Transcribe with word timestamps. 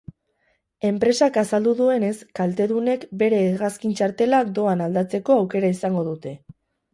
Enpresak 0.87 1.35
azaldu 1.41 1.73
duenez, 1.81 2.13
kaltedunek 2.39 3.05
beren 3.21 3.45
hegazkin-txartela 3.51 4.41
doan 4.57 4.83
aldatzeko 4.87 5.37
aukera 5.43 5.71
izango 5.77 6.09
dute. 6.11 6.35